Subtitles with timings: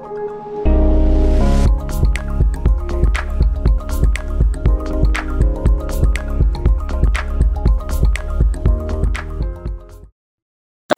[0.00, 0.06] 大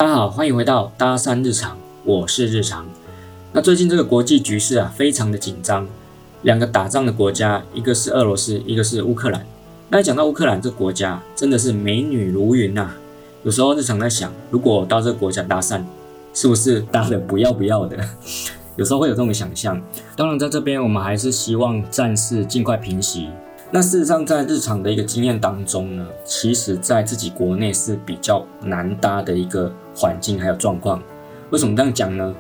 [0.07, 2.87] 家好，欢迎回到搭讪日常，我是日常。
[3.53, 5.89] 那最近这个国际局势啊，非常的紧张。
[6.43, 9.45] 两个打仗的国家，一个是俄罗斯，一个是乌克兰。
[9.89, 12.93] 那讲到乌克兰这国家，真的是美女如云呐。
[13.43, 15.83] 有时候日常在想，如果到这个国家搭讪，
[16.33, 17.99] 是不是搭的不要不要的？
[18.77, 19.81] 有时候会有这种想象。
[20.17, 23.29] 当然，在这边我们还是希望战事尽快平息。
[23.71, 31.03] 那事实上，在日常的一个经验当中呢，其实在自己国内是比较难搭的一个环境还有状况。
[31.51, 32.35] 为什么这样讲呢？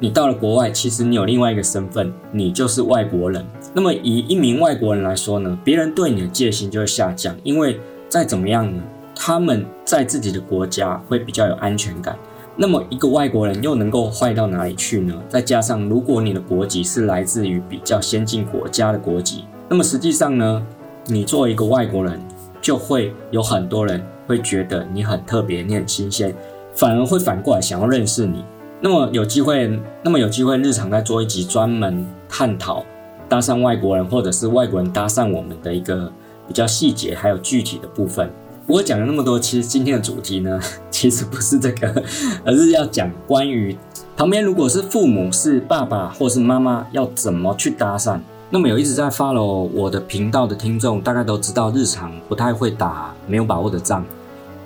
[0.00, 3.46] 你到了国外，其实你有另外一个身份，你就是外国人。
[3.72, 8.82] 那么以一名外国人来说呢，别人对你的戒心就会下降，因为再怎么样呢，
[9.14, 12.18] 他们在自己的国家会比较有安全感。
[12.56, 15.14] 那么一个外国人又能够坏到哪里去呢？
[15.28, 20.64] 再加上如果你的国籍是来自于比较先进国家的国籍，那么实际上呢，
[21.06, 22.20] 你作为一个外国人，
[22.60, 26.32] 就会有很多人会觉得你很特别，你很新鲜，
[26.74, 28.44] 反而会反过来想要认识你。
[28.80, 29.68] 那么有机会，
[30.04, 32.84] 那么有机会，日常在做一集专门探讨
[33.28, 36.12] 搭讪外国人，或者是外国人搭讪我们的一个
[36.46, 38.30] 比较细节还有具体的部分。
[38.66, 40.58] 不过讲了那么多，其实今天的主题呢，
[40.90, 42.02] 其实不是这个，
[42.44, 43.76] 而是要讲关于
[44.16, 48.18] 旁边如果是父母、是爸爸或是妈妈，要怎么去搭讪。
[48.50, 54.04] 那么有一直在 follow 我的频道的听众，大概都知道，日常不太会打没有把握的仗。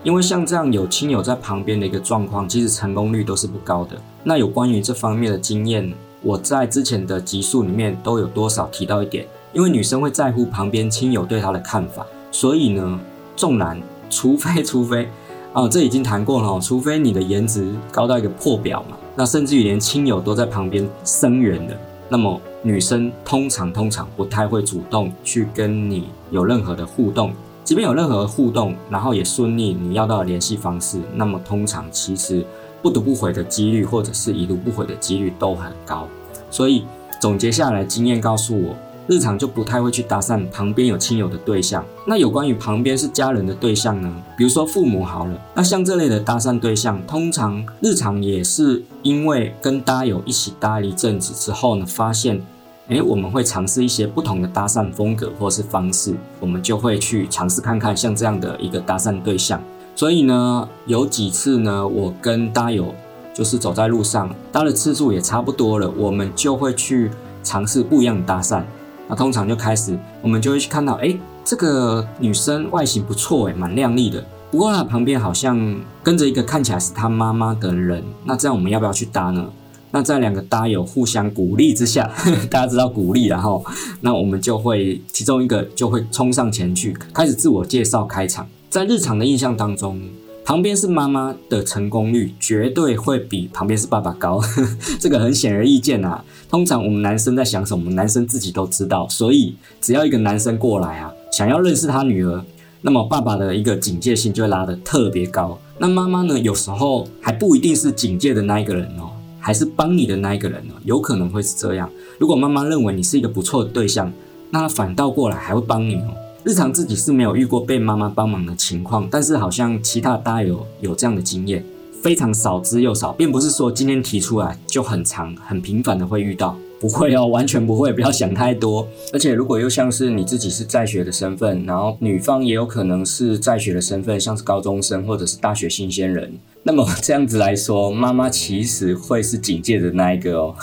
[0.04, 3.96] 因为像这样有亲友在旁边的一个状况，其实成功率都是不高的。
[4.22, 9.26] 那有关于这方面的经验，我在之前的集数里面都有多少提到一点。
[9.52, 13.00] 因为女生会在乎旁边亲友对她的看法，所以呢，
[13.38, 15.08] 纵然除非除非
[15.52, 21.78] 啊， 这已经谈过了，除非你的颜值高到一个破表嘛，那甚至于连亲友都在旁边声援的，
[22.08, 27.32] 那么女生通常通常不太会主动去跟你有任何的互动。
[27.62, 32.44] 即便有任何互动，然后也顺利，你要到联系方式，那么通常其实
[32.82, 36.08] 不读不回的几率，或者是已读不回的几率都很高。
[36.50, 36.84] 所以
[37.20, 38.74] 总结下来，经验告诉我，
[39.08, 41.84] 日常就不太会去搭讪旁边有亲友的对象。
[42.06, 44.14] 那有关于旁边是家人的对象呢？
[44.36, 52.40] 比如说父母好了，那像这类的搭讪对象，通常日常也是因为跟搭友一起搭了一阵子之后呢，发现。
[52.88, 59.62] 诶，我们会尝试一些不同的搭讪风格或是方式，我们就会去尝试看看像这样的一个搭讪对象。
[59.94, 62.94] 所以呢，有几次呢，我跟搭友
[63.34, 67.10] 就是走在路上，搭的次数也差不多了，我们就会去
[67.44, 68.62] 尝试不一样的搭讪。
[69.08, 74.24] 那通常就开始，我们就会去看到，诶，这个女生外形不错，诶，蛮靓丽的。
[74.50, 75.58] 不过她旁边好像
[76.02, 79.46] 跟着一个看起来是她妈妈的人，那这样我们要不要去搭呢？
[79.90, 82.10] 那在两个搭友互相鼓励之下，
[82.50, 83.64] 大家知道鼓励，然后
[84.02, 88.46] 那我们就会其中一个就会冲上前去，开始自我介绍开场。
[88.68, 89.98] 在日常的印象当中，
[90.48, 94.40] 旁边是妈妈的成功率绝对会比旁边是爸爸高，
[94.98, 96.24] 这个很显而易见啊。
[96.48, 102.42] 通常我们男生在想什么，男生自己都知道，所以只要一个男生过来啊，想要认识他女儿，
[102.80, 105.58] 那么爸爸的一个警戒性就会拉得特别高。
[105.76, 109.10] 那妈妈呢，有时候还不一定是警戒的那一个人哦。
[109.38, 110.72] 还是帮你的那一个人呢？
[110.84, 111.90] 有可能会是这样。
[112.18, 114.10] 如果妈妈认为你是一个不错的对象，
[114.50, 116.14] 那她反倒过来还会帮你哦。
[116.44, 121.64] 日常自己是没有遇过被妈妈帮忙的情况，但是好像其他搭友有这样的经验，
[122.00, 126.56] 非常少之又少，并不是说今天提出来就很长、很频繁的会遇到。
[126.80, 128.86] 不会哦，完全不会，不要想太多。
[129.12, 140.54] 而且如果又像是你自己是在学的身份，然后女方也有可能是在学的身份，像是高中生或者是大学新鲜人，那么这样子来说，妈妈其实会是警戒的那一个哦。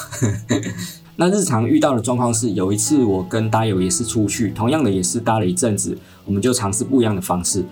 [1.17, 7.63] 那日常遇到的状况是，有一次我跟搭友也是出去，同样的也是搭了一阵子，我们就尝试不一样的方式。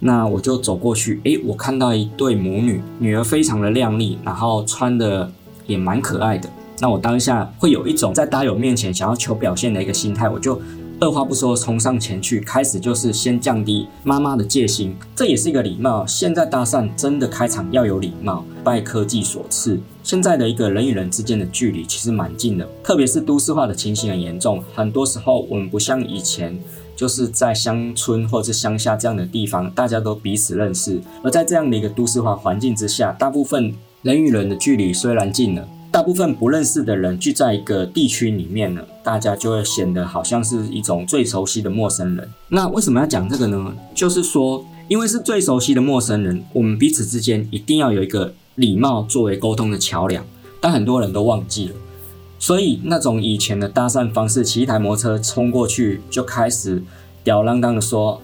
[0.00, 5.30] 那我就走过去，诶，我看到一对母女，女儿非常的靓丽，然后穿的
[5.66, 6.48] 也蛮可爱的。
[6.80, 10.60] 那我当下会有一种在搭友面前想要求表现的一个心态，我就
[11.00, 16.04] 二话不说冲上前去，开始就是先降低妈妈的戒心，这也是一个礼貌。
[16.04, 19.78] 现在搭讪真的开场要有礼貌，拜科技所赐。
[20.02, 26.58] 现在的一个人与人之间的距离其实蛮近的，特别是都市化的情形很严重，很多时候我们不像以前，
[26.96, 33.72] 就是在乡村或者是乡下这样的地方，大家都彼此认识，而在这样的一个都市化环境之下，大部分
[34.02, 35.68] 人与人的距离虽然近了。
[35.98, 42.32] 大部分不认识的人聚在一个地区里面呢，大家就会显得好像是一种最熟悉的陌生人。
[42.50, 43.74] 那为什么要讲这个呢？
[43.96, 50.24] 就是说，因为是最熟悉的陌生人，我们彼此之间一定要有一个礼貌作为沟通的桥梁。
[50.60, 51.74] 但很多人都忘记了，
[52.38, 56.80] 所以那种以前的搭讪方式，骑一台摩托车冲过去就开始
[57.24, 58.22] 吊儿郎当的说：“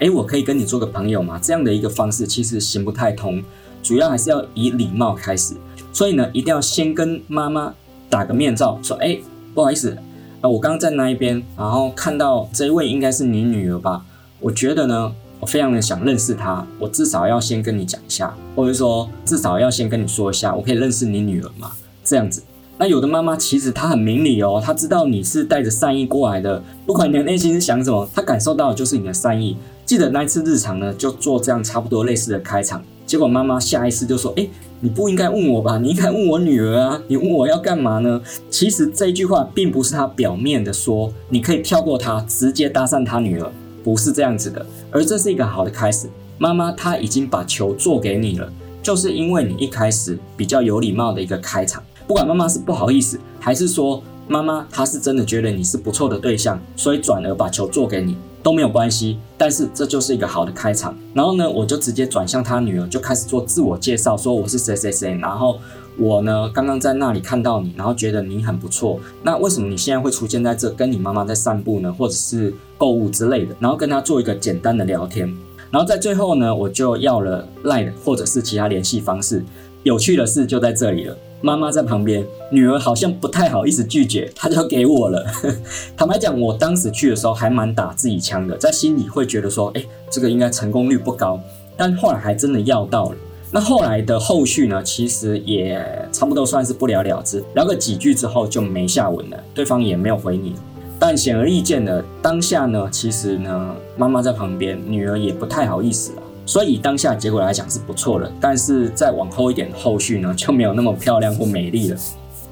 [0.00, 3.42] 诶，我可以跟你做个朋友吗？”这样的一个方式其实行不太通，
[3.82, 5.54] 主要还是要以礼貌开始。
[5.94, 7.72] 所以呢，一定要先跟妈妈
[8.10, 9.22] 打个面罩，说：“诶，
[9.54, 9.96] 不好意思，
[10.40, 14.04] 啊，我刚刚在那一边，然后看到这位应该是你女儿吧？
[14.40, 21.70] 我觉得呢，我非常的想认识她，我至少要先跟你讲一下，或者说至少要先跟你说一下，我可以认识你女儿吗？
[22.04, 22.42] 这样子。”
[22.76, 29.56] 那有的妈妈其实她很明理哦，她知道你是带着善意过来的，不管你的内心是想什么，她感受到的就是你的善意。
[29.86, 34.50] 记得那一次日常呢，就做这样差不多类似的开场，结果妈妈下意识就说：“诶，
[34.84, 35.78] 你不应该问我吧？
[35.78, 37.00] 你应该问我女儿啊！
[37.08, 38.20] 你问我要干嘛呢？”
[38.50, 43.50] 其实这一句话并不是他表面的说，你可以跳过她，直接搭讪他女儿，
[43.82, 46.06] 不是这样子的，而这是一个好的开始。
[46.36, 48.52] 妈妈她已经把球做给你了，
[48.82, 51.82] 就是因为你一开始比较有礼貌的一个开场。
[52.06, 59.18] 不管妈妈是不好意思，还是说妈妈她是真的觉得你是不错的对象，所以转而把球做给你都没有关系。
[59.36, 60.96] 但是这就是一个好的开场。
[61.12, 65.18] 然后呢，我就直接转向他女儿，就开始做自我介绍，说我是谁谁谁。
[65.18, 65.58] 然后
[65.98, 69.00] 我呢，刚刚在那里看到你，然后觉得你很不错。
[69.22, 71.92] 那为什么你现在会出现在这，跟你妈妈在散步呢？
[71.92, 73.56] 或者是购物之类的？
[73.58, 75.34] 然后跟他做一个简单的聊天。
[75.70, 79.44] 然后在最后呢，我就要了 LINE 或者是其他联系方式。
[79.84, 81.16] 有趣的事就在这里了。
[81.42, 85.24] 妈妈在旁边，女儿好像不太好意思拒绝，她就给我了。
[85.94, 91.38] 坦白讲，我当时去的时候还蛮打自己枪的，在心里会觉得说，诶，这个应该成功率不高。
[91.76, 93.16] 但后来还真的要到了。
[93.50, 100.54] 那后来的后续呢，其实也差不多算是不了了之，聊个几句之后就没下文了，对方也没有回你。
[100.98, 106.22] 但显而易见的，当下呢，其实呢，妈妈在旁边，女儿也不太好意思了。
[106.46, 111.96] 所以当下结果来讲是不错的，但是再往后一点，后续呢 就没有那么漂亮或美丽了。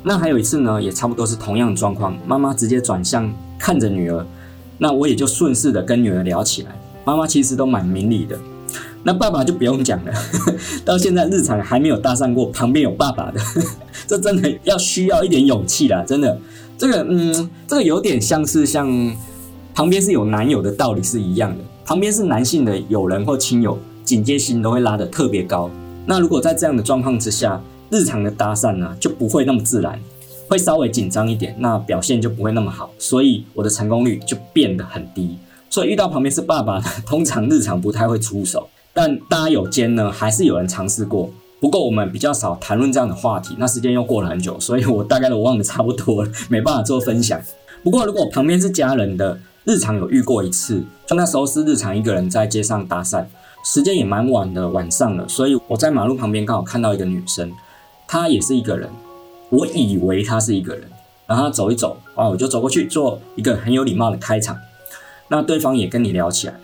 [0.02, 4.26] 那还有一次呢，也差不多是同样的状况，妈妈直接转向看着女儿，
[4.78, 6.70] 那我也就顺势的跟女儿聊起来。
[7.04, 8.38] 妈妈其实都蛮明理的，
[9.02, 10.54] 那爸爸就不用讲了呵呵，
[10.84, 13.66] 到现在日常还没有搭讪过旁边有爸爸的呵呵，
[14.06, 16.38] 这真的要需要一点勇气啦，真的。
[16.78, 18.88] 这个嗯，这个有点像是像
[19.72, 21.62] 旁边是有男友的道理是一样的。
[21.84, 25.70] 旁边是男性的友人或亲友，警戒心都会拉得特别高。
[26.06, 30.00] 那如果在这样的状况之下，日常的搭讪呢，就不会那么自然，
[30.48, 35.36] 会稍微紧张一点，那表现就不会那么好，所以我的成功率就变得很低。
[35.68, 38.68] 所以遇到旁边是爸爸的，通常日常不太会出手。
[38.94, 41.30] 但搭友间呢，还是有人尝试过。
[41.60, 47.40] 不过我们比较少谈论这样的话题，那时间又过了很久，所以我大概都忘得差不多了，没办法做分享。
[47.82, 53.24] 不过如果旁边是家人的，日常有遇过一次，就那时候是日常一个人在街上搭讪，
[53.64, 57.52] 时间也蛮晚的，晚上了，所以我在马路旁边刚好看到一个女生，
[58.08, 58.90] 她也是一个人，
[59.50, 60.90] 我以为她是一个人，
[61.26, 64.58] 然后她走一走，啊，我就走过去做一个很有礼貌的开场，
[65.28, 66.54] 那对方也跟你聊起来，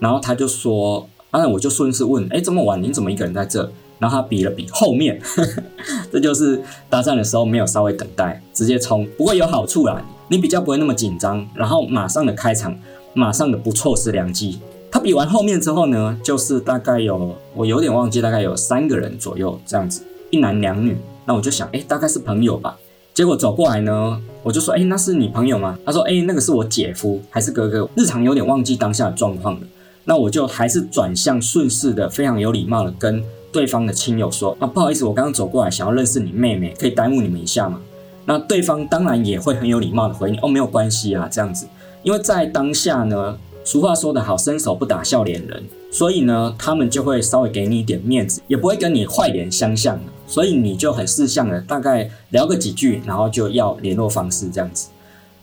[0.00, 3.70] 然后他就说，啊，我就顺势问，哎，这么晚你怎么一个人在这？
[3.98, 5.18] 然后他比了比后面，
[6.12, 10.02] 这就是搭讪的时候没有稍微等待，直接冲，不过有好处啦。
[10.28, 12.76] 你比较不会那么紧张，然后马上的开场，
[13.14, 14.58] 马上的不错失良机。
[14.90, 20.96] 他比完后面之后呢，就是大概有我有点忘记，大概有三个人左右这样子，一男两女。
[21.26, 22.78] 那我就想，哎，大概是朋友吧。
[23.12, 25.78] 结果走过来呢，我就说，哎，那是你朋友吗？
[25.84, 27.88] 他说，哎，那个是我姐夫，还是哥哥。
[27.94, 29.66] 日常有点忘记当下的状况了。
[30.04, 37.80] 那我就还是转向顺势的，非常有礼貌的跟对方的亲友说，啊，不好意思，我刚刚走过来，想要认识你妹妹，可以耽误你们一下吗？
[38.26, 41.66] 那对方当然也会很有礼貌的回你哦，没有关系啊，这样子，
[42.02, 54.88] 因为在当下呢，俗话说得好，伸手不打笑脸人，所以呢，他们就会稍微给你一点面子，也不会跟你坏脸相向，所以你就很识相的，大概聊个几句，然后就要联络方式这样子。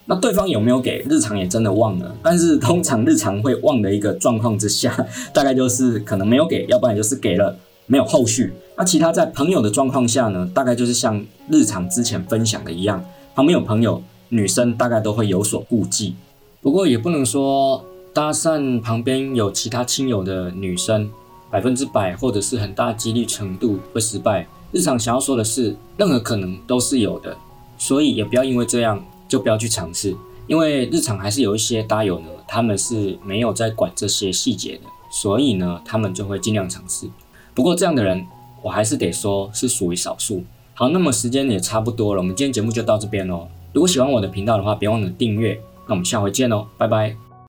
[0.05, 1.05] 那对方有没有给？
[1.09, 4.93] 日常也真的忘了，但是通常日常会忘的一个状况之下，
[5.33, 7.57] 大概就是可能没有给，要不然就是给了。
[7.85, 8.53] 没有后续。
[8.75, 13.03] 那其他在朋友的状况下呢，大概就是像日常之前分享的一样，
[13.35, 16.15] 旁边有朋友，女生大概都会有所顾忌。
[16.61, 21.11] 不过也不能说搭讪旁边有其他亲友的女生，
[21.51, 24.47] 百分之百或者是很大几率程度会失败。
[24.71, 27.37] 日常想要说的是，任何可能都是有的，
[27.77, 30.15] 所以也不要因为这样就不要去尝试，
[30.47, 37.07] 因为日常还是有一些搭友呢，他们是没有在管这些细节的，所以呢，他们就会尽量尝试。
[37.53, 38.25] 不过这样的人，
[38.63, 40.43] 我还是得说是属于少数。
[40.73, 43.47] 好，那么时间也差不多了，我们今天节目就到这边喽。
[43.73, 45.59] 如果喜欢我的频道的话，别忘了订阅。
[45.87, 47.22] 那我们下回见喽，拜拜。